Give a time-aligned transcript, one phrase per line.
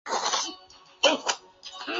[0.03, 1.33] 奥尔河畔勒普若。